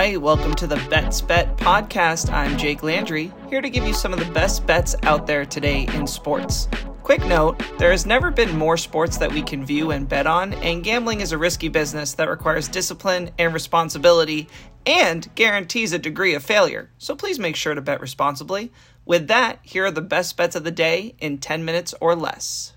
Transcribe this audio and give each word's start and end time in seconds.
right, 0.00 0.18
welcome 0.18 0.54
to 0.54 0.66
the 0.66 0.82
Bets 0.88 1.20
Bet 1.20 1.58
podcast. 1.58 2.32
I'm 2.32 2.56
Jake 2.56 2.82
Landry, 2.82 3.30
here 3.50 3.60
to 3.60 3.68
give 3.68 3.84
you 3.84 3.92
some 3.92 4.14
of 4.14 4.18
the 4.18 4.32
best 4.32 4.64
bets 4.64 4.96
out 5.02 5.26
there 5.26 5.44
today 5.44 5.86
in 5.92 6.06
sports. 6.06 6.68
Quick 7.02 7.22
note 7.26 7.62
there 7.78 7.90
has 7.90 8.06
never 8.06 8.30
been 8.30 8.56
more 8.56 8.78
sports 8.78 9.18
that 9.18 9.30
we 9.30 9.42
can 9.42 9.62
view 9.62 9.90
and 9.90 10.08
bet 10.08 10.26
on, 10.26 10.54
and 10.54 10.82
gambling 10.82 11.20
is 11.20 11.32
a 11.32 11.38
risky 11.38 11.68
business 11.68 12.14
that 12.14 12.30
requires 12.30 12.66
discipline 12.66 13.28
and 13.38 13.52
responsibility 13.52 14.48
and 14.86 15.28
guarantees 15.34 15.92
a 15.92 15.98
degree 15.98 16.32
of 16.32 16.42
failure. 16.42 16.88
So 16.96 17.14
please 17.14 17.38
make 17.38 17.54
sure 17.54 17.74
to 17.74 17.82
bet 17.82 18.00
responsibly. 18.00 18.72
With 19.04 19.28
that, 19.28 19.58
here 19.60 19.84
are 19.84 19.90
the 19.90 20.00
best 20.00 20.34
bets 20.34 20.56
of 20.56 20.64
the 20.64 20.70
day 20.70 21.14
in 21.18 21.36
10 21.36 21.62
minutes 21.62 21.94
or 22.00 22.16
less. 22.16 22.72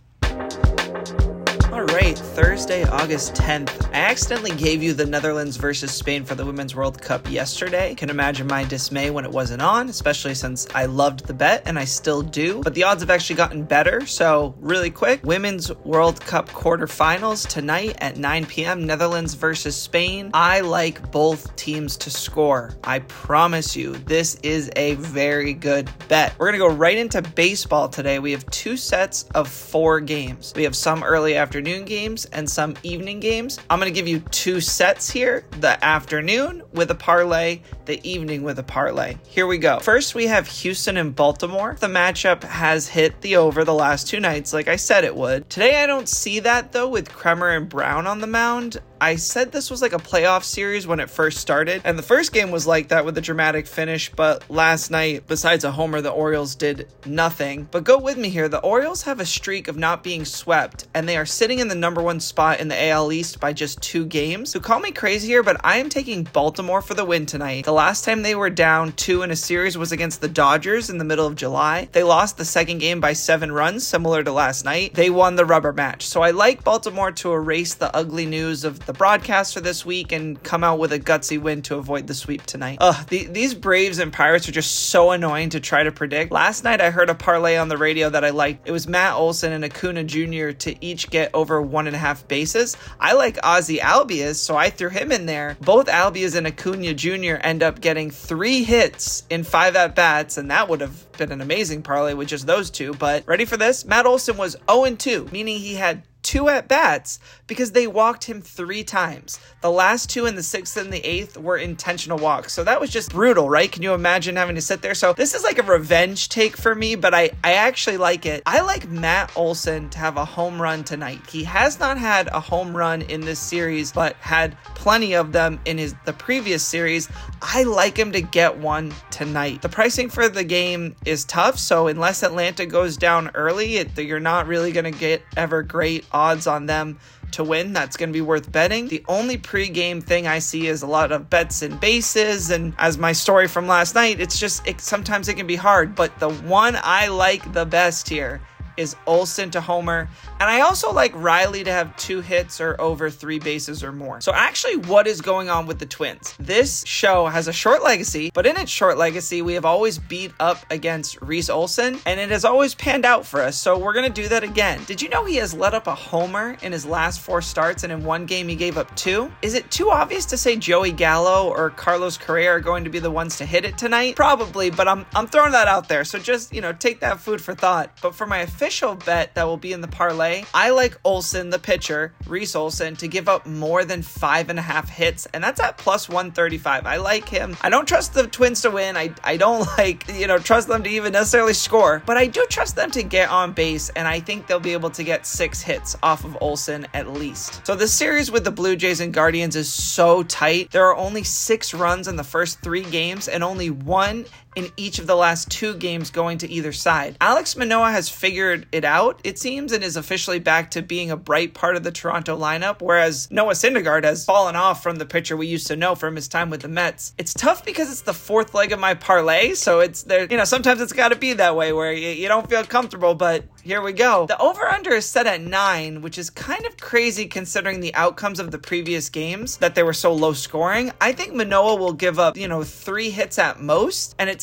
Right, 1.88 2.18
Thursday, 2.18 2.86
August 2.86 3.34
10th. 3.34 3.90
I 3.94 3.98
accidentally 3.98 4.56
gave 4.56 4.82
you 4.82 4.94
the 4.94 5.06
Netherlands 5.06 5.58
versus 5.58 5.92
Spain 5.92 6.24
for 6.24 6.34
the 6.34 6.46
Women's 6.46 6.76
World 6.76 7.02
Cup 7.02 7.30
yesterday. 7.30 7.94
Can 7.94 8.10
imagine 8.10 8.48
my 8.48 8.64
dismay 8.64 9.10
when 9.10 9.26
it 9.26 9.32
wasn't 9.32 9.62
on, 9.62 9.90
especially 9.90 10.34
since 10.34 10.66
I 10.74 10.86
loved 10.86 11.28
the 11.28 11.34
bet 11.34 11.64
and 11.66 11.78
I 11.78 11.84
still 11.84 12.22
do. 12.22 12.62
But 12.64 12.74
the 12.74 12.84
odds 12.84 13.02
have 13.02 13.10
actually 13.10 13.36
gotten 13.36 13.64
better. 13.64 14.06
So, 14.06 14.56
really 14.60 14.92
quick 14.92 15.24
Women's 15.24 15.76
World 15.80 16.22
Cup 16.22 16.48
quarterfinals 16.50 17.48
tonight 17.48 17.98
at 18.00 18.16
9 18.16 18.46
p.m. 18.46 18.86
Netherlands 18.86 19.34
versus 19.34 19.76
Spain. 19.76 20.32
I 20.34 20.62
like 20.62 21.12
both 21.12 21.54
teams 21.58 21.98
to 21.98 22.10
score. 22.10 22.78
I 22.86 23.00
promise 23.00 23.76
you, 23.76 23.92
this 23.92 24.36
is 24.36 24.72
a 24.78 24.96
very 24.96 25.54
good 25.54 25.90
bet. 26.08 26.34
We're 26.40 26.48
going 26.48 26.60
to 26.62 26.70
go 26.70 26.74
right 26.74 26.98
into 26.98 27.22
baseball 27.22 27.90
today. 27.90 28.20
We 28.20 28.32
have 28.32 28.46
two 28.52 28.78
sets 28.78 29.24
of 29.36 29.50
four 29.50 30.00
games. 30.00 30.54
We 30.56 30.64
have 30.64 30.78
some 30.78 31.04
early 31.04 31.36
afternoon 31.36 31.73
afternoon 31.74 31.86
games 31.88 32.26
and 32.26 32.48
some 32.48 32.76
evening 32.84 33.20
games. 33.20 33.60
I'm 33.68 33.80
going 33.80 33.92
to 33.92 33.96
give 33.96 34.08
you 34.08 34.20
two 34.20 34.62
sets 34.62 35.10
here 35.10 35.44
the 35.60 35.84
afternoon 35.84 36.62
with 36.72 36.92
a 36.92 36.96
parlay, 36.96 37.62
the 37.86 38.00
evening 38.08 38.44
with 38.44 38.60
a 38.60 38.64
parlay. 38.64 39.18
Here 39.28 39.48
we 39.48 39.58
go. 39.58 39.80
First, 39.80 40.14
we 40.14 40.28
have 40.28 40.48
Houston 40.48 40.98
and 40.98 41.16
Baltimore. 41.16 41.76
The 41.80 41.88
matchup 41.88 42.44
has 42.44 42.88
hit 42.88 43.20
the 43.22 43.38
over 43.38 43.64
the 43.64 43.74
last 43.74 44.08
two 44.08 44.20
nights, 44.20 44.54
like 44.54 44.68
I 44.68 44.76
said 44.76 45.04
it 45.04 45.16
would. 45.16 45.50
Today, 45.50 45.82
I 45.82 45.88
don't 45.88 46.08
see 46.08 46.40
that 46.42 46.74
though 46.74 46.88
with 46.88 47.10
Kremer 47.10 47.50
and 47.50 47.68
Brown 47.68 48.06
on 48.06 48.22
the 48.22 48.28
mound. 48.28 48.80
I 49.04 49.18
said 49.18 49.52
this 49.52 49.70
was 49.70 49.82
like 49.82 49.92
a 49.92 49.98
playoff 49.98 50.46
series 50.46 50.88
when 50.88 51.02
it 51.02 51.10
first 51.10 51.40
started, 51.40 51.82
and 51.84 52.00
the 52.00 52.04
first 52.04 52.32
game 52.32 52.52
was 52.52 52.66
like 52.66 52.88
that 52.88 53.04
with 53.04 53.18
a 53.18 53.22
dramatic 53.22 53.68
finish, 53.68 54.10
but 54.10 54.50
last 54.50 54.92
night, 54.92 55.28
besides 55.28 55.66
a 55.66 55.72
homer, 55.72 56.00
the 56.00 56.10
Orioles 56.10 56.56
did 56.56 56.88
nothing. 57.06 57.68
But 57.70 57.84
go 57.84 57.98
with 57.98 58.18
me 58.18 58.30
here 58.30 58.48
the 58.48 58.62
Orioles 58.62 59.04
have 59.04 59.20
a 59.20 59.26
streak 59.26 59.68
of 59.68 59.76
not 59.76 60.06
being 60.06 60.24
swept, 60.24 60.88
and 60.94 61.06
they 61.06 61.18
are 61.18 61.26
sitting 61.26 61.60
in 61.60 61.68
the 61.68 61.76
number 61.76 62.02
one 62.02 62.22
spot 62.22 62.62
in 62.62 62.70
the 62.70 62.82
AL 62.82 63.12
East 63.12 63.42
by 63.42 63.52
just 63.52 63.82
two 63.82 64.06
games. 64.06 64.52
So 64.52 64.62
call 64.62 64.80
me 64.80 64.92
crazy 64.94 65.28
here, 65.28 65.44
but 65.44 65.60
I 65.66 65.80
am 65.80 65.90
taking 65.90 66.24
Baltimore 66.24 66.82
for 66.82 66.94
the 66.94 67.04
win 67.04 67.26
tonight. 67.26 67.66
The 67.66 67.74
last 67.74 68.06
time 68.06 68.22
they 68.22 68.36
were 68.36 68.50
down 68.50 68.94
two 68.94 69.22
in 69.24 69.32
a 69.32 69.36
series 69.36 69.78
was 69.78 69.92
against 69.92 70.22
the 70.22 70.30
Dodgers 70.30 70.90
in 70.90 70.98
the 70.98 71.04
middle 71.04 71.28
of 71.28 71.36
July. 71.36 71.90
They 71.92 72.04
lost 72.04 72.38
the 72.38 72.46
second 72.46 72.78
game 72.78 73.02
by 73.02 73.12
seven 73.12 73.52
runs, 73.52 73.86
similar 73.86 74.24
to 74.24 74.32
last 74.32 74.64
night. 74.64 74.94
They 74.94 75.10
won 75.10 75.36
the 75.36 75.44
rubber 75.44 75.74
match. 75.74 76.08
So 76.08 76.22
I 76.22 76.32
like 76.32 76.64
Baltimore 76.64 77.12
to 77.12 77.34
erase 77.34 77.74
the 77.74 77.94
ugly 77.94 78.26
news 78.26 78.64
of 78.64 78.86
the 78.86 78.93
the 78.94 78.98
broadcaster 78.98 79.60
this 79.60 79.86
week 79.86 80.12
and 80.12 80.42
come 80.44 80.64
out 80.64 80.78
with 80.78 80.94
a 80.94 81.00
gutsy 81.00 81.42
win 81.42 81.62
to 81.64 81.78
avoid 81.78 82.06
the 82.06 82.14
sweep 82.14 82.44
tonight. 82.44 82.78
Ugh, 82.80 83.08
the, 83.08 83.26
these 83.26 83.56
Braves 83.56 83.98
and 83.98 84.14
Pirates 84.14 84.48
are 84.48 84.52
just 84.52 84.90
so 84.90 85.12
annoying 85.12 85.50
to 85.50 85.60
try 85.60 85.84
to 85.84 85.92
predict. 85.92 86.32
Last 86.32 86.64
night 86.64 86.80
I 86.80 86.92
heard 86.92 87.10
a 87.10 87.16
parlay 87.16 87.58
on 87.58 87.70
the 87.70 87.78
radio 87.78 88.10
that 88.10 88.24
I 88.24 88.30
liked. 88.30 88.68
It 88.68 88.72
was 88.72 88.88
Matt 88.88 89.16
Olson 89.16 89.52
and 89.52 89.66
Acuna 89.66 90.04
Jr. 90.04 90.52
to 90.52 90.86
each 90.86 91.10
get 91.10 91.32
over 91.34 91.62
one 91.62 91.88
and 91.88 91.96
a 91.96 92.00
half 92.00 92.28
bases. 92.28 92.78
I 93.00 93.14
like 93.14 93.40
Ozzie 93.44 93.80
Albies, 93.80 94.36
so 94.36 94.56
I 94.56 94.70
threw 94.70 94.90
him 94.90 95.12
in 95.12 95.26
there. 95.26 95.58
Both 95.62 95.88
Albies 95.88 96.36
and 96.36 96.46
Acuna 96.46 96.94
Jr. 96.94 97.42
end 97.42 97.64
up 97.64 97.82
getting 97.82 98.12
three 98.12 98.64
hits 98.64 99.24
in 99.30 99.44
five 99.44 99.76
at 99.76 99.96
bats, 99.96 100.38
and 100.38 100.52
that 100.52 100.70
would 100.70 100.82
have 100.82 101.12
been 101.14 101.32
an 101.32 101.42
amazing 101.42 101.82
parlay 101.82 102.14
with 102.14 102.28
just 102.28 102.46
those 102.46 102.70
two. 102.70 102.94
But 102.94 103.26
ready 103.28 103.46
for 103.46 103.58
this? 103.58 103.86
Matt 103.86 104.06
Olson 104.06 104.38
was 104.38 104.56
0 104.70 104.96
2, 104.96 105.30
meaning 105.32 105.60
he 105.60 105.76
had 105.76 106.04
two 106.24 106.50
at 106.50 106.68
bats 106.68 107.20
because 107.48 107.74
they 107.74 107.86
walked 107.86 108.24
him 108.24 108.42
three 108.42 108.84
times. 108.84 109.40
The 109.62 109.72
last 109.72 110.10
two 110.10 110.26
in 110.26 110.36
the 110.36 110.44
sixth 110.44 110.78
and 110.78 110.92
the 110.92 111.06
eighth 111.06 111.38
were 111.38 111.58
intentional 111.58 112.18
walks. 112.18 112.54
So 112.54 112.64
that 112.64 112.82
was 112.82 112.90
just 112.90 113.12
brutal, 113.12 113.50
right? 113.50 113.72
Can 113.72 113.84
you 113.84 113.94
imagine 113.94 114.36
having 114.36 114.56
to 114.56 114.62
sit 114.62 114.82
there? 114.82 114.96
So 114.96 115.14
this 115.14 115.34
is 115.34 115.44
like 115.44 115.60
a 115.60 115.64
revenge 115.64 116.30
take 116.30 116.58
for 116.58 116.74
me, 116.74 116.96
but 116.96 117.14
I, 117.14 117.32
I 117.44 117.54
actually 117.54 117.98
like 117.98 118.26
it. 118.26 118.42
I 118.46 118.62
like 118.62 118.90
Matt 118.90 119.32
Olson 119.36 119.90
to 119.92 120.00
have 120.00 120.18
a 120.18 120.26
home 120.26 120.62
run 120.62 120.84
tonight. 120.84 121.20
He 121.30 121.44
has 121.44 121.80
not 121.80 121.98
had 121.98 122.28
a 122.30 122.40
home 122.40 122.76
run 122.76 123.02
in 123.04 123.22
this 123.22 123.40
series, 123.40 123.92
but 123.92 124.16
had 124.16 124.58
plenty 124.76 125.14
of 125.14 125.32
them 125.32 125.60
in 125.66 125.78
his 125.78 125.94
the 126.06 126.14
previous 126.14 126.64
series. 126.64 127.10
I 127.42 127.64
like 127.64 127.98
him 127.98 128.12
to 128.14 128.22
get 128.22 128.58
one 128.58 128.94
tonight. 129.12 129.62
The 129.62 129.70
pricing 129.70 130.10
for 130.10 130.30
the 130.30 130.44
game 130.44 130.96
is 131.06 131.26
tough, 131.26 131.60
so 131.60 131.88
unless 131.88 132.24
Atlanta 132.24 132.66
goes 132.66 132.98
down 132.98 133.32
early, 133.34 133.78
it, 133.78 133.98
you're 133.98 134.20
not 134.20 134.48
really 134.48 134.72
going 134.72 134.92
to 134.92 134.98
get 134.98 135.22
ever 135.36 135.62
great 135.64 136.06
odds 136.14 136.48
on 136.48 136.66
them 136.66 137.00
to 137.32 137.44
win 137.44 137.74
that's 137.74 137.98
going 137.98 138.10
to 138.10 138.14
be 138.14 138.22
worth 138.22 138.52
betting. 138.52 138.88
The 138.88 139.04
only 139.08 139.38
pre-game 139.38 140.02
thing 140.02 140.28
I 140.28 140.40
see 140.40 140.68
is 140.68 140.84
a 140.84 140.88
lot 140.88 141.12
of 141.12 141.30
bets 141.30 141.62
and 141.62 141.80
bases 141.80 142.52
and 142.52 142.76
as 142.78 142.98
my 142.98 143.12
story 143.12 143.48
from 143.48 143.68
last 143.68 143.96
night, 143.96 144.20
it's 144.20 144.40
just 144.40 144.66
it, 144.68 144.80
sometimes 144.80 145.28
it 145.28 145.36
can 145.36 145.48
be 145.48 145.56
hard, 145.56 145.96
but 145.96 146.18
the 146.20 146.30
one 146.30 146.78
I 146.82 147.08
like 147.08 147.54
the 147.54 147.66
best 147.66 148.08
here 148.08 148.42
is 148.78 148.96
Olson 149.06 149.52
to 149.52 149.62
homer. 149.62 150.10
And 150.40 150.50
I 150.50 150.62
also 150.62 150.92
like 150.92 151.12
Riley 151.16 151.64
to 151.64 151.72
have 151.72 151.96
two 151.96 152.22
hits 152.22 152.60
or 152.60 152.80
over 152.80 153.10
three 153.10 153.40
bases 153.40 153.84
or 153.84 153.92
more. 153.92 154.22
So, 154.22 154.34
actually, 154.34 154.78
what 154.78 155.08
is 155.08 155.22
going 155.22 155.50
on 155.50 155.68
with 155.68 155.80
the 155.80 155.86
Twins? 155.86 156.36
This 156.40 156.84
show 156.86 157.28
has 157.28 157.48
a 157.48 157.54
short 157.54 157.84
legacy, 157.84 158.32
but 158.34 158.46
in 158.46 158.58
its 158.58 158.72
short 158.72 158.98
legacy, 158.98 159.42
we 159.42 159.54
have 159.54 159.66
always 159.66 159.98
beat 159.98 160.32
up 160.40 160.66
against 160.70 161.22
Reese 161.22 161.50
Olson, 161.50 162.00
and 162.06 162.20
it 162.20 162.30
has 162.30 162.46
always 162.46 162.76
panned 162.76 163.06
out 163.06 163.26
for 163.26 163.42
us. 163.42 163.58
So, 163.58 163.78
we're 163.78 163.94
going 163.94 164.12
to 164.12 164.22
do 164.22 164.28
that 164.30 164.44
again. 164.44 164.84
Did 164.86 165.02
you 165.02 165.10
know 165.10 165.24
he 165.26 165.38
has 165.38 165.54
let 165.54 165.74
up 165.74 165.88
a 165.88 165.96
homer 165.96 166.58
in 166.62 166.72
his 166.72 166.86
last 166.86 167.22
four 167.22 167.42
starts, 167.42 167.84
and 167.84 167.94
in 167.94 168.04
one 168.04 168.26
game, 168.26 168.48
he 168.48 168.56
gave 168.56 168.78
up 168.78 168.94
two? 168.96 169.32
Is 169.42 169.54
it 169.54 169.70
too 169.72 169.92
obvious 169.92 170.26
to 170.26 170.38
say 170.38 170.56
Joey 170.56 170.92
Gallo 170.92 171.50
or 171.50 171.70
Carlos 171.70 172.18
Correa 172.18 172.52
are 172.52 172.60
going 172.60 172.84
to 172.84 172.90
be 172.90 173.00
the 173.00 173.12
ones 173.12 173.38
to 173.38 173.46
hit 173.46 173.66
it 173.66 173.78
tonight? 173.78 174.16
Probably, 174.16 174.70
but 174.70 174.88
I'm, 174.88 175.06
I'm 175.16 175.28
throwing 175.28 175.52
that 175.52 175.68
out 175.68 175.88
there. 175.88 176.04
So, 176.04 176.20
just, 176.20 176.54
you 176.54 176.62
know, 176.62 176.74
take 176.74 177.00
that 177.02 177.20
food 177.20 177.40
for 177.40 177.54
thought. 177.54 177.92
But 178.02 178.16
for 178.16 178.26
my 178.26 178.40
official 178.40 178.63
bet 178.96 179.36
that 179.36 179.46
will 179.46 179.58
be 179.58 179.74
in 179.74 179.82
the 179.82 179.88
parlay, 179.88 180.44
I 180.54 180.70
like 180.70 181.00
Olson, 181.04 181.50
the 181.50 181.60
pitcher, 181.60 182.14
Reese 182.28 182.56
Olson, 182.56 182.96
to 182.98 183.08
give 183.08 183.28
up 183.28 183.46
more 183.46 183.84
than 183.86 184.02
five 184.02 184.50
and 184.50 184.60
a 184.60 184.62
half 184.62 184.90
hits, 184.90 185.28
and 185.34 185.44
that's 185.44 185.60
at 185.60 185.78
plus 185.78 186.08
135. 186.08 186.86
I 186.86 186.98
like 186.98 187.28
him. 187.28 187.58
I 187.62 187.70
don't 187.70 187.88
trust 187.88 188.14
the 188.14 188.28
Twins 188.28 188.62
to 188.62 188.72
win. 188.72 188.96
I, 188.98 189.14
I 189.24 189.38
don't 189.38 189.68
like, 189.78 190.08
you 190.14 190.28
know, 190.28 190.38
trust 190.38 190.68
them 190.68 190.84
to 190.84 190.90
even 190.90 191.14
necessarily 191.14 191.54
score, 191.54 192.02
but 192.06 192.18
I 192.18 192.28
do 192.28 192.46
trust 192.50 192.76
them 192.76 192.92
to 192.92 193.04
get 193.04 193.30
on 193.30 193.54
base, 193.54 193.90
and 193.90 194.08
I 194.08 194.20
think 194.20 194.48
they'll 194.48 194.60
be 194.60 194.74
able 194.74 194.92
to 194.92 195.04
get 195.04 195.26
six 195.26 195.62
hits 195.62 195.98
off 196.04 196.24
of 196.24 196.38
Olson 196.42 196.88
at 196.94 197.12
least. 197.14 197.66
So 197.66 197.76
the 197.76 197.88
series 197.88 198.32
with 198.32 198.44
the 198.44 198.52
Blue 198.52 198.76
Jays 198.76 199.00
and 199.00 199.14
Guardians 199.14 199.56
is 199.56 199.72
so 199.72 200.24
tight. 200.24 200.72
There 200.72 200.86
are 200.86 200.96
only 200.96 201.24
six 201.24 201.74
runs 201.74 202.08
in 202.08 202.16
the 202.16 202.24
first 202.24 202.60
three 202.62 202.84
games, 202.84 203.28
and 203.28 203.44
only 203.44 203.70
one 203.70 204.26
in 204.56 204.72
each 204.78 205.00
of 205.00 205.08
the 205.08 205.16
last 205.16 205.50
two 205.50 205.74
games 205.76 206.10
going 206.10 206.38
to 206.40 206.50
either 206.50 206.72
side. 206.72 207.18
Alex 207.22 207.56
Manoah 207.56 207.92
has 207.92 208.10
figured 208.10 208.68
it 208.72 208.86
out, 208.86 209.20
it 209.24 209.40
seems, 209.40 209.72
and 209.72 209.84
is 209.84 209.98
officially 209.98 210.40
back 210.40 210.72
to 210.72 210.82
being 210.82 211.12
a 211.12 211.18
bright 211.18 211.54
part 211.54 211.76
of 211.76 211.84
the 211.84 211.92
Toronto 211.92 212.38
lineup, 212.38 212.82
whereas 212.82 213.30
Noah 213.32 213.54
Syndergaard 213.54 214.04
has 214.04 214.26
fallen 214.26 214.56
off 214.56 214.84
from 214.84 214.98
the 214.98 215.06
pitcher 215.06 215.38
we 215.38 215.48
used 215.48 215.68
to 215.68 215.76
know 215.76 215.96
from 215.96 216.16
his 216.16 216.28
time 216.28 216.50
with 216.50 216.62
the 216.62 216.68
Mets. 216.68 217.14
It's 217.18 217.34
tough 217.34 217.66
because 217.66 217.92
it's 217.92 218.02
the 218.02 218.14
fourth 218.14 218.54
leg 218.54 218.72
of 218.72 218.80
my 218.80 218.94
parlay, 218.94 219.54
so 219.54 219.80
it's 219.80 220.04
there, 220.04 220.28
you 220.30 220.38
know, 220.38 220.46
sometimes 220.46 220.82
it's 220.82 220.94
got 220.94 221.10
to 221.10 221.16
be 221.16 221.34
that 221.34 221.56
way 221.56 221.74
where 221.74 221.94
you, 221.94 222.10
you 222.10 222.28
don't 222.28 222.50
feel 222.50 222.64
comfortable, 222.64 223.16
but 223.16 223.46
here 223.64 223.82
we 223.82 223.94
go. 223.94 224.26
The 224.28 224.38
over 224.40 224.68
under 224.68 224.92
is 224.92 225.06
set 225.06 225.26
at 225.26 225.42
nine, 225.42 226.02
which 226.02 226.18
is 226.18 226.30
kind 226.30 226.66
of 226.66 226.78
crazy 226.78 227.28
considering 227.28 227.80
the 227.80 227.96
outcomes 227.96 228.40
of 228.40 228.52
the 228.52 228.58
previous 228.58 229.10
games 229.10 229.58
that 229.58 229.76
they 229.76 229.84
were 229.84 229.94
so 229.94 230.14
low 230.14 230.34
scoring. 230.34 230.92
I 231.00 231.14
think 231.14 231.34
Manoah 231.34 231.78
will 231.78 231.94
give 231.94 232.20
up, 232.20 232.36
you 232.36 232.48
know, 232.48 232.64
three 232.64 233.10
hits 233.10 233.40
at 233.40 233.62
most, 233.62 234.16
and 234.20 234.30
it's 234.30 234.43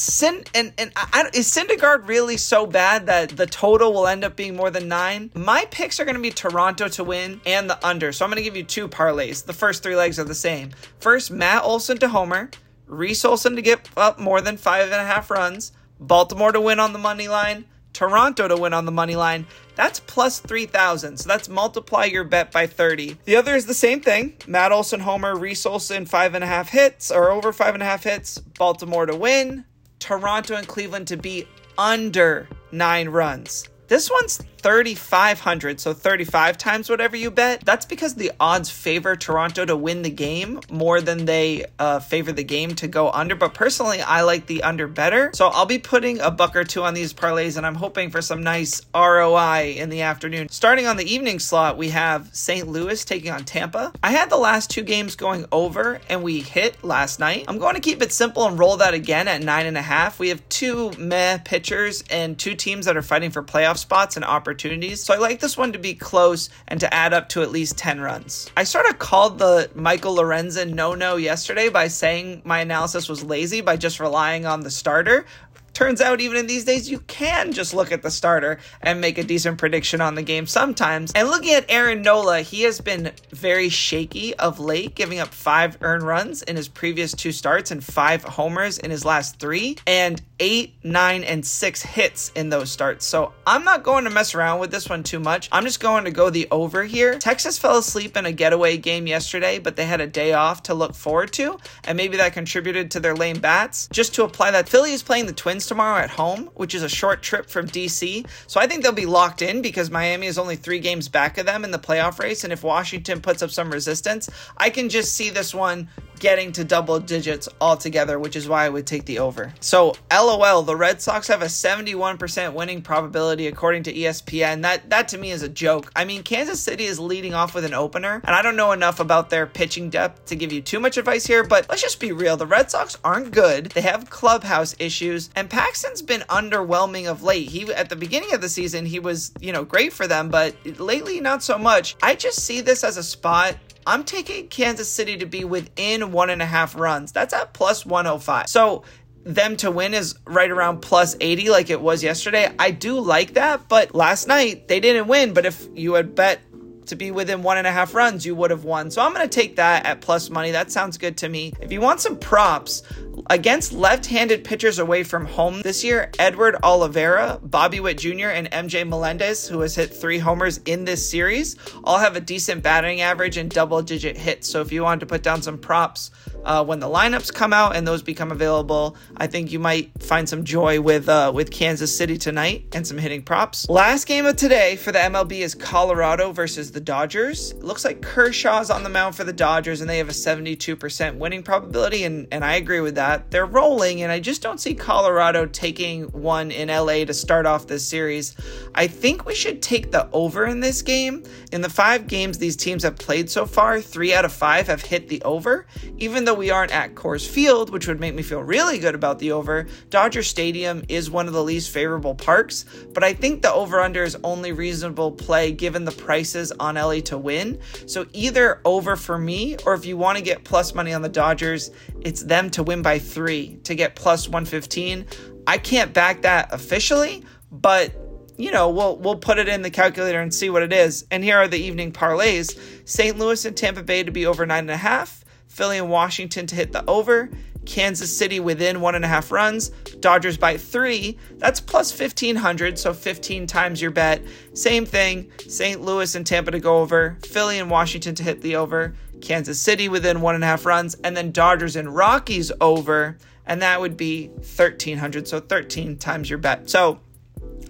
And 0.55 0.73
and 0.79 0.93
I, 0.97 1.29
is 1.35 1.50
Syndergaard 1.50 2.08
really 2.08 2.37
so 2.37 2.67
bad 2.67 3.06
that 3.06 3.31
the 3.31 3.47
total 3.47 3.93
will 3.93 4.06
end 4.06 4.25
up 4.25 4.35
being 4.35 4.56
more 4.56 4.70
than 4.70 4.88
nine? 4.88 5.31
My 5.35 5.67
picks 5.70 6.00
are 6.00 6.05
going 6.05 6.17
to 6.17 6.23
be 6.23 6.31
Toronto 6.31 6.88
to 6.88 7.05
win 7.05 7.41
and 7.44 7.69
the 7.69 7.85
under, 7.87 8.12
so 8.12 8.25
I'm 8.25 8.31
going 8.31 8.38
to 8.38 8.43
give 8.43 8.56
you 8.56 8.64
two 8.64 8.88
parlays. 8.88 9.44
The 9.44 9.52
first 9.52 9.82
three 9.82 9.97
legs 9.97 10.19
are 10.19 10.25
the 10.25 10.35
same. 10.35 10.70
First, 11.00 11.31
Matt 11.31 11.64
Olson 11.64 11.99
to 11.99 12.08
homer, 12.08 12.50
Reese 12.87 13.25
Olson 13.25 13.56
to 13.56 13.62
get 13.62 13.88
up 13.97 14.19
more 14.19 14.41
than 14.41 14.56
five 14.56 14.85
and 14.85 14.94
a 14.94 15.05
half 15.05 15.31
runs, 15.31 15.73
Baltimore 16.00 16.53
to 16.53 16.61
win 16.61 16.81
on 16.81 16.93
the 16.93 16.99
money 16.99 17.29
line. 17.29 17.67
Toronto 17.93 18.46
to 18.49 18.56
win 18.56 18.73
on 18.73 18.87
the 18.87 18.93
money 18.93 19.17
line. 19.17 19.46
That's 19.75 20.00
plus 20.00 20.38
3,000. 20.38 21.19
So 21.19 21.29
that's 21.29 21.49
multiply 21.49 22.05
your 22.05 22.25
bet 22.25 22.53
by 22.53 22.67
30. 22.67 23.19
The 23.25 23.37
other 23.37 23.56
is 23.56 23.67
the 23.67 23.75
same 23.75 24.00
thing. 24.00 24.37
Matt 24.46 24.73
Olson, 24.73 25.00
Homer, 25.00 25.37
Reese 25.37 25.67
Olson, 25.67 26.06
five 26.06 26.35
and 26.35 26.44
a 26.44 26.46
half 26.46 26.69
hits 26.69 27.11
or 27.11 27.31
over 27.31 27.53
five 27.53 27.75
and 27.75 27.82
a 27.82 27.87
half 27.87 28.05
hits. 28.05 28.38
Baltimore 28.38 29.06
to 29.06 29.17
win. 29.17 29.64
Toronto 30.00 30.56
and 30.56 30.67
Cleveland 30.67 31.06
to 31.08 31.17
be 31.17 31.47
under 31.79 32.49
nine 32.73 33.08
runs. 33.08 33.69
This 33.91 34.09
one's 34.09 34.41
3,500, 34.59 35.81
so 35.81 35.93
35 35.93 36.57
times 36.59 36.89
whatever 36.89 37.17
you 37.17 37.29
bet. 37.29 37.63
That's 37.65 37.87
because 37.87 38.15
the 38.15 38.31
odds 38.39 38.71
favor 38.71 39.17
Toronto 39.17 39.65
to 39.65 39.75
win 39.75 40.03
the 40.03 40.11
game 40.11 40.61
more 40.71 41.01
than 41.01 41.25
they 41.25 41.67
uh, 41.81 41.99
favor 41.99 42.31
the 42.31 42.45
game 42.45 42.77
to 42.77 42.87
go 42.87 43.11
under. 43.11 43.35
But 43.35 43.53
personally, 43.53 44.01
I 44.01 44.23
like 44.23 44.47
the 44.47 44.63
under 44.63 44.87
better. 44.87 45.33
So 45.35 45.49
I'll 45.49 45.67
be 45.67 45.79
putting 45.79 46.21
a 46.21 46.31
buck 46.31 46.55
or 46.55 46.63
two 46.63 46.85
on 46.85 46.95
these 46.95 47.13
parlays, 47.13 47.57
and 47.57 47.67
I'm 47.67 47.75
hoping 47.75 48.11
for 48.11 48.23
some 48.23 48.45
nice 48.45 48.81
ROI 48.95 49.75
in 49.77 49.89
the 49.89 50.03
afternoon. 50.03 50.51
Starting 50.51 50.87
on 50.87 50.97
the 50.97 51.13
evening 51.13 51.41
slot, 51.41 51.77
we 51.77 51.89
have 51.89 52.33
St. 52.33 52.69
Louis 52.69 53.05
taking 53.05 53.33
on 53.33 53.45
Tampa. 53.45 53.93
I 54.05 54.13
had 54.13 54.31
the 54.31 54.37
last 54.37 54.71
two 54.71 54.83
games 54.83 55.17
going 55.17 55.47
over, 55.51 56.01
and 56.09 56.23
we 56.23 56.43
hit 56.43 56.85
last 56.85 57.19
night. 57.19 57.45
I'm 57.49 57.59
going 57.59 57.75
to 57.75 57.81
keep 57.81 58.03
it 58.03 58.13
simple 58.13 58.47
and 58.47 58.57
roll 58.57 58.77
that 58.77 58.95
again 58.95 59.27
at 59.27 59.43
nine 59.43 59.67
and 59.67 59.77
a 59.77 59.83
half. 59.83 60.21
We 60.21 60.29
have 60.29 60.49
two 60.49 60.93
meh 60.93 61.39
pitchers 61.39 62.05
and 62.09 62.39
two 62.39 62.55
teams 62.55 62.87
that 62.87 62.97
are 62.97 63.03
fighting 63.03 63.33
for 63.33 63.43
playoff 63.43 63.80
spots 63.81 64.17
and 64.17 64.25
opportunities. 64.25 65.03
So 65.03 65.15
I 65.15 65.19
like 65.19 65.41
this 65.41 65.56
one 65.56 65.73
to 65.73 65.79
be 65.79 65.94
close 65.94 66.50
and 66.69 66.79
to 66.81 66.93
add 66.93 67.12
up 67.12 67.29
to 67.31 67.43
at 67.43 67.50
least 67.50 67.79
10 67.79 68.00
runs. 68.00 68.50
I 68.56 68.65
sort 68.65 68.87
of 68.87 68.99
called 68.99 69.38
the 69.38 69.71
Michael 69.75 70.17
Lorenzen 70.17 70.75
no 70.75 70.94
no 70.94 71.17
yesterday 71.17 71.69
by 71.69 71.88
saying 71.88 72.43
my 72.44 72.61
analysis 72.61 73.09
was 73.09 73.25
lazy 73.25 73.61
by 73.61 73.77
just 73.77 74.00
relying 74.00 74.47
on 74.47 74.61
the 74.61 74.71
starter. 74.71 75.27
Turns 75.73 76.00
out, 76.00 76.21
even 76.21 76.37
in 76.37 76.47
these 76.47 76.65
days, 76.65 76.91
you 76.91 76.99
can 77.00 77.53
just 77.53 77.73
look 77.73 77.93
at 77.93 78.03
the 78.03 78.11
starter 78.11 78.59
and 78.82 79.00
make 79.00 79.19
a 79.19 79.23
decent 79.23 79.59
prediction 79.59 80.00
on 80.00 80.15
the 80.15 80.23
game 80.23 80.47
sometimes. 80.47 81.12
And 81.15 81.29
looking 81.29 81.55
at 81.55 81.65
Aaron 81.69 82.03
Nola, 82.03 82.43
he 82.43 82.62
has 82.62 82.81
been 82.81 83.12
very 83.31 83.69
shaky 83.69 84.35
of 84.35 84.59
late, 84.59 84.94
giving 84.94 85.21
up 85.21 85.29
five 85.29 85.79
earned 85.81 86.03
runs 86.03 86.43
in 86.43 86.56
his 86.56 86.69
previous 86.69 87.15
two 87.15 87.32
starts 87.32 87.71
and 87.71 87.82
five 87.82 88.25
homers 88.25 88.79
in 88.79 88.91
his 88.91 89.05
last 89.05 89.38
three, 89.38 89.77
and 89.87 90.21
eight, 90.41 90.75
nine, 90.83 91.23
and 91.23 91.45
six 91.47 91.83
hits 91.83 92.33
in 92.35 92.49
those 92.49 92.71
starts. 92.71 93.07
So 93.07 93.33
I'm 93.47 93.63
not 93.63 93.85
going 93.85 94.05
to 94.05 94.11
mess 94.11 94.35
around 94.35 94.59
with 94.59 94.71
this 94.71 94.89
one 94.89 95.03
too 95.03 95.21
much. 95.21 95.49
I'm 95.53 95.65
just 95.65 95.79
going 95.79 96.05
to 96.07 96.11
go 96.11 96.31
the 96.31 96.49
over 96.51 96.83
here. 96.85 97.19
Texas 97.19 97.59
fell 97.59 97.79
asleep 97.79 98.17
in 98.17 98.27
a 98.27 98.33
getaway 98.33 98.79
game 98.79 99.07
yesterday, 99.07 99.59
but 99.59 99.77
they 99.77 99.85
had 99.85 100.01
a 100.01 100.07
day 100.07 100.33
off 100.33 100.65
to 100.65 100.75
look 100.75 100.95
forward 100.95 101.33
to, 101.35 101.59
and 101.85 101.97
maybe 101.97 102.17
that 102.17 102.33
contributed 102.33 102.91
to 102.93 103.01
their 103.01 103.15
lame 103.15 103.39
bats. 103.39 103.89
Just 103.93 104.15
to 104.15 104.25
apply 104.25 104.51
that, 104.53 104.69
Philly 104.69 104.93
is 104.93 105.03
playing 105.03 105.27
the 105.27 105.33
Twins 105.33 105.67
tomorrow 105.67 106.01
at 106.01 106.11
home, 106.11 106.51
which 106.55 106.75
is 106.75 106.83
a 106.83 106.89
short 106.89 107.23
trip 107.23 107.49
from 107.49 107.69
DC. 107.69 108.27
So 108.47 108.59
I 108.59 108.67
think 108.67 108.83
they'll 108.83 108.93
be 108.93 109.07
locked 109.07 109.43
in 109.43 109.63
because 109.63 109.91
Miami 109.91 110.27
is 110.27 110.39
only 110.39 110.57
three 110.57 110.81
games 110.81 111.09
back 111.09 111.37
of 111.39 111.47
them 111.47 111.65
in 111.65 111.71
the 111.71 111.79
playoff 111.79 112.19
race. 112.19 112.45
And 112.45 112.53
if 112.53 112.65
Washington 112.65 113.21
puts 113.21 113.43
up 113.43 113.51
some 113.51 113.71
resistance, 113.71 114.31
I 114.57 114.71
can 114.71 114.89
just 114.89 115.15
see 115.15 115.31
this 115.31 115.55
one 115.55 115.89
getting 116.20 116.52
to 116.52 116.64
double 116.64 117.00
digits 117.00 117.49
altogether, 117.61 118.19
which 118.19 118.37
is 118.37 118.49
why 118.49 118.64
I 118.64 118.69
would 118.69 118.87
take 118.87 119.06
the 119.06 119.19
over. 119.19 119.52
So, 119.58 119.94
LOL, 120.12 120.62
the 120.62 120.76
Red 120.76 121.02
Sox 121.02 121.26
have 121.28 121.43
a 121.43 121.46
71% 121.46 122.52
winning 122.52 122.82
probability 122.82 123.49
according 123.49 123.82
to 123.84 123.93
ESPN. 123.93 124.62
That 124.62 124.90
that 124.90 125.08
to 125.08 125.19
me 125.19 125.32
is 125.32 125.43
a 125.43 125.49
joke. 125.49 125.90
I 125.96 126.05
mean, 126.05 126.22
Kansas 126.22 126.61
City 126.61 126.84
is 126.84 127.00
leading 127.00 127.34
off 127.34 127.55
with 127.55 127.64
an 127.64 127.75
opener, 127.75 128.20
and 128.25 128.37
I 128.37 128.43
don't 128.43 128.56
know 128.56 128.72
enough 128.72 129.00
about 129.00 129.31
their 129.31 129.46
pitching 129.46 129.90
depth 129.90 130.26
to 130.26 130.37
give 130.37 130.52
you 130.52 130.61
too 130.61 130.78
much 130.78 130.96
advice 130.96 131.26
here, 131.26 131.43
but 131.43 131.69
let's 131.69 131.82
just 131.82 131.99
be 131.99 132.12
real. 132.12 132.37
The 132.37 132.46
Red 132.46 132.70
Sox 132.70 132.96
aren't 133.02 133.32
good. 133.32 133.67
They 133.67 133.81
have 133.81 134.11
clubhouse 134.11 134.76
issues, 134.78 135.31
and 135.34 135.49
Paxton's 135.49 136.02
been 136.02 136.20
underwhelming 136.22 137.11
of 137.11 137.22
late. 137.22 137.49
He 137.49 137.72
at 137.72 137.88
the 137.88 137.96
beginning 137.96 138.34
of 138.34 138.40
the 138.40 138.49
season, 138.49 138.84
he 138.84 139.00
was, 139.00 139.32
you 139.40 139.52
know, 139.52 139.64
great 139.64 139.93
for 139.93 140.06
them, 140.06 140.28
but 140.28 140.55
lately 140.78 141.20
not 141.20 141.43
so 141.43 141.58
much. 141.58 141.96
I 142.02 142.14
just 142.14 142.44
see 142.44 142.61
this 142.61 142.84
as 142.84 142.96
a 142.96 143.02
spot 143.02 143.56
I'm 143.91 144.05
taking 144.05 144.47
Kansas 144.47 144.89
City 144.89 145.17
to 145.17 145.27
be 145.27 145.43
within 145.43 146.13
one 146.13 146.31
and 146.31 146.41
a 146.41 146.47
half 146.47 146.77
runs. 146.77 147.11
That's 147.11 147.35
at 147.35 147.53
plus 147.53 147.85
105. 147.85 148.49
So 148.49 148.85
them 149.25 149.57
to 149.57 149.71
win 149.73 149.95
is 149.95 150.15
right 150.27 150.49
around 150.49 150.81
plus 150.81 151.17
80 151.21 151.51
like 151.51 151.71
it 151.71 151.81
was 151.81 152.01
yesterday. 152.01 152.55
I 152.57 152.71
do 152.71 153.01
like 153.01 153.35
that, 153.35 153.69
but 153.69 153.93
last 153.93 154.29
night 154.29 154.69
they 154.69 154.79
didn't 154.79 155.09
win. 155.09 155.35
But 155.35 155.45
if 155.45 155.67
you 155.75 155.95
had 155.95 156.15
bet 156.15 156.41
to 156.87 156.95
be 156.95 157.11
within 157.11 157.43
one 157.43 157.59
and 157.59 157.67
a 157.67 157.73
half 157.73 157.93
runs, 157.93 158.25
you 158.25 158.37
would 158.37 158.53
have 158.53 158.63
won. 158.63 158.93
So 158.93 159.03
I'm 159.03 159.13
going 159.13 159.29
to 159.29 159.35
take 159.35 159.57
that 159.57 159.85
at 159.85 160.01
plus 160.01 160.31
money. 160.31 160.53
That 160.53 160.71
sounds 160.71 160.97
good 160.97 161.17
to 161.19 161.29
me. 161.29 161.53
If 161.61 161.73
you 161.73 161.81
want 161.81 161.99
some 161.99 162.17
props, 162.17 162.85
against 163.28 163.72
left-handed 163.72 164.44
pitchers 164.44 164.78
away 164.78 165.02
from 165.02 165.26
home 165.26 165.61
this 165.62 165.84
year, 165.84 166.11
Edward 166.19 166.56
Olivares, 166.62 167.38
Bobby 167.43 167.81
Witt 167.81 167.99
Jr., 167.99 168.28
and 168.28 168.50
MJ 168.50 168.87
Melendez, 168.87 169.49
who 169.49 169.61
has 169.61 169.75
hit 169.75 169.94
three 169.94 170.19
homers 170.19 170.58
in 170.64 170.84
this 170.84 171.08
series, 171.08 171.56
all 171.84 171.99
have 171.99 172.17
a 172.17 172.20
decent 172.20 172.62
batting 172.62 173.00
average 173.00 173.37
and 173.37 173.50
double-digit 173.50 174.17
hits. 174.17 174.49
So 174.49 174.61
if 174.61 174.72
you 174.72 174.82
wanted 174.82 175.00
to 175.00 175.06
put 175.06 175.22
down 175.22 175.43
some 175.43 175.58
props 175.58 176.11
uh, 176.44 176.64
when 176.64 176.81
the 176.81 176.88
lineups 176.88 177.32
come 177.32 177.52
out 177.52 177.76
and 177.76 177.87
those 177.87 178.02
become 178.02 178.32
available, 178.32 178.96
I 179.17 179.26
think 179.26 179.52
you 179.52 179.58
might 179.58 179.90
find 180.02 180.28
some 180.28 180.44
joy 180.44 180.81
with 180.81 181.08
uh, 181.08 181.32
with 181.34 181.50
Kansas 181.50 181.94
City 181.96 182.17
tonight 182.17 182.67
and 182.72 182.87
some 182.87 182.99
hitting 182.99 183.22
props. 183.22 183.69
Last 183.69 184.06
game 184.06 184.26
of 184.26 184.37
today 184.37 184.76
for 184.76 184.93
the 184.93 184.99
MLB 184.99 185.40
is 185.40 185.55
Colorado 185.55 186.32
versus 186.32 186.72
the 186.72 186.81
Dodgers. 186.81 187.52
It 187.52 187.64
looks 187.64 187.84
like 187.84 188.00
Kershaw's 188.00 188.70
on 188.70 188.82
the 188.82 188.88
mound 188.88 189.14
for 189.14 189.25
the 189.25 189.32
Dodgers, 189.32 189.81
and 189.81 189.90
they 189.90 189.99
have 189.99 190.08
a 190.08 190.12
72% 190.12 191.17
winning 191.17 191.43
probability, 191.43 192.05
and, 192.05 192.26
and 192.31 192.44
I 192.44 192.55
agree 192.55 192.81
with 192.81 192.94
that. 192.94 193.10
They're 193.31 193.45
rolling, 193.45 194.03
and 194.03 194.11
I 194.11 194.21
just 194.21 194.41
don't 194.41 194.61
see 194.61 194.75
Colorado 194.75 195.45
taking 195.45 196.05
one 196.05 196.51
in 196.51 196.69
LA 196.69 197.05
to 197.05 197.12
start 197.12 197.45
off 197.45 197.67
this 197.67 197.87
series. 197.87 198.35
I 198.75 198.87
think 198.87 199.27
we 199.27 199.35
should 199.35 199.61
take 199.61 199.91
the 199.91 200.09
over 200.12 200.47
in 200.47 200.61
this 200.61 200.81
game. 200.81 201.23
In 201.53 201.61
the 201.61 201.69
five 201.69 202.07
games 202.07 202.39
these 202.39 202.57
teams 202.57 202.83
have 202.83 202.97
played 202.97 203.29
so 203.29 203.45
far, 203.45 203.83
three 203.83 204.15
out 204.15 204.25
of 204.25 204.33
five 204.33 204.69
have 204.69 204.81
hit 204.81 205.09
the 205.09 205.21
over, 205.23 205.67
even 205.99 206.25
though 206.25 206.31
though 206.31 206.39
we 206.39 206.51
aren't 206.51 206.71
at 206.71 206.95
Coors 206.95 207.27
Field, 207.27 207.71
which 207.71 207.89
would 207.89 207.99
make 207.99 208.15
me 208.15 208.23
feel 208.23 208.41
really 208.41 208.79
good 208.79 208.95
about 208.95 209.19
the 209.19 209.33
over, 209.33 209.67
Dodger 209.89 210.23
Stadium 210.23 210.85
is 210.89 211.11
one 211.11 211.27
of 211.27 211.33
the 211.33 211.43
least 211.43 211.73
favorable 211.73 212.15
parks, 212.15 212.65
but 212.95 213.03
I 213.03 213.15
think 213.15 213.43
the 213.43 213.53
over 213.53 213.81
under 213.81 214.05
is 214.05 214.17
only 214.23 214.53
reasonable 214.53 215.11
play 215.11 215.51
given 215.51 215.85
the 215.85 215.91
prices 215.91 216.53
on 216.53 216.77
LA 216.77 217.01
to 217.01 217.19
win. 217.19 217.59
So 217.87 218.06
either 218.13 218.61
over 218.65 218.95
for 218.95 219.19
me, 219.19 219.56
or 219.67 219.75
if 219.75 219.85
you 219.85 219.97
want 219.97 220.19
to 220.19 220.23
get 220.23 220.45
plus 220.45 220.73
money 220.73 220.93
on 220.93 221.03
the 221.03 221.09
Dodgers, 221.09 221.73
it's 222.03 222.23
them 222.23 222.49
to 222.51 222.63
win 222.63 222.81
by 222.81 222.90
three 222.99 223.57
to 223.65 223.75
get 223.75 223.95
plus 223.95 224.29
115. 224.29 225.07
I 225.47 225.59
can't 225.59 225.93
back 225.93 226.23
that 226.23 226.53
officially, 226.53 227.25
but 227.51 227.93
you 228.37 228.51
know, 228.51 228.71
we'll 228.71 228.97
we'll 228.97 229.17
put 229.17 229.39
it 229.39 229.49
in 229.49 229.63
the 229.63 229.71
calculator 229.71 230.21
and 230.21 230.33
see 230.33 230.49
what 230.49 230.63
it 230.63 230.73
is. 230.73 231.05
And 231.11 231.23
here 231.23 231.37
are 231.37 231.49
the 231.49 231.59
evening 231.59 231.93
parlays: 231.93 232.59
St. 232.89 233.19
Louis 233.19 233.45
and 233.45 233.57
Tampa 233.57 233.83
Bay 233.83 234.03
to 234.03 234.11
be 234.11 234.27
over 234.27 234.47
nine 234.47 234.65
and 234.65 234.71
a 234.71 234.77
half, 234.77 235.25
Philly 235.47 235.79
and 235.79 235.91
Washington 235.91 236.47
to 236.47 236.55
hit 236.55 236.73
the 236.73 236.89
over. 236.89 237.31
Kansas 237.67 238.17
City 238.17 238.41
within 238.41 238.81
one 238.81 238.95
and 238.95 239.05
a 239.05 239.09
half 239.09 239.31
runs. 239.31 239.69
Dodgers 240.01 240.37
by 240.37 240.57
three. 240.57 241.19
That's 241.37 241.61
plus 241.61 241.97
1500, 241.97 242.79
so 242.79 242.95
15 242.95 243.47
times 243.47 243.83
your 243.83 243.91
bet. 243.91 244.23
Same 244.55 244.87
thing. 244.87 245.31
St. 245.47 245.81
Louis 245.81 246.15
and 246.15 246.27
Tampa 246.27 246.51
to 246.53 246.61
go 246.61 246.79
over. 246.79 247.19
Philly 247.27 247.59
and 247.59 247.71
Washington 247.71 248.15
to 248.17 248.23
hit 248.23 248.41
the 248.41 248.56
over. 248.56 248.94
Kansas 249.20 249.60
City 249.60 249.89
within 249.89 250.20
one 250.20 250.34
and 250.34 250.44
a 250.44 250.46
half 250.46 250.67
runs. 250.67 250.94
And 250.96 251.17
then 251.17 251.32
Dodgers 251.32 251.77
and 251.77 251.94
Rockies 251.94 252.53
over. 252.60 253.19
And 253.46 253.62
that 253.62 253.81
would 253.81 253.96
be 253.96 254.29
1300, 254.29 255.27
so 255.27 255.41
13 255.41 255.98
times 255.98 256.31
your 256.31 256.39
bet. 256.39 256.70
So 256.70 257.00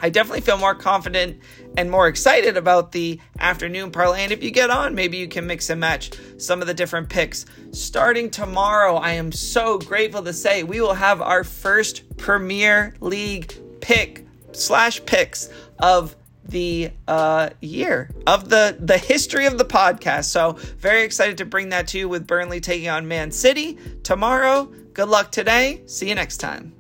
I 0.02 0.08
definitely 0.08 0.40
feel 0.40 0.56
more 0.56 0.74
confident 0.74 1.40
and 1.76 1.90
more 1.90 2.08
excited 2.08 2.56
about 2.56 2.92
the 2.92 3.20
afternoon 3.38 3.90
parlay. 3.90 4.22
And 4.22 4.32
if 4.32 4.42
you 4.42 4.50
get 4.50 4.70
on, 4.70 4.94
maybe 4.94 5.18
you 5.18 5.28
can 5.28 5.46
mix 5.46 5.68
and 5.70 5.80
match 5.80 6.10
some 6.38 6.60
of 6.62 6.66
the 6.66 6.74
different 6.74 7.08
picks. 7.08 7.44
Starting 7.72 8.30
tomorrow, 8.30 8.96
I 8.96 9.12
am 9.12 9.30
so 9.30 9.78
grateful 9.78 10.22
to 10.22 10.32
say 10.32 10.62
we 10.62 10.80
will 10.80 10.94
have 10.94 11.20
our 11.20 11.44
first 11.44 12.16
Premier 12.16 12.94
League 13.00 13.54
pick 13.80 14.26
slash 14.52 15.04
picks 15.04 15.50
of 15.78 16.16
the 16.50 16.90
uh, 17.08 17.50
year 17.60 18.10
of 18.26 18.48
the 18.48 18.76
the 18.78 18.98
history 18.98 19.46
of 19.46 19.58
the 19.58 19.64
podcast. 19.64 20.24
So 20.24 20.52
very 20.78 21.02
excited 21.02 21.38
to 21.38 21.44
bring 21.44 21.70
that 21.70 21.88
to 21.88 21.98
you 21.98 22.08
with 22.08 22.26
Burnley 22.26 22.60
taking 22.60 22.88
on 22.88 23.08
Man 23.08 23.30
City 23.30 23.78
tomorrow. 24.02 24.66
Good 24.92 25.08
luck 25.08 25.30
today. 25.30 25.82
See 25.86 26.08
you 26.08 26.14
next 26.14 26.38
time. 26.38 26.79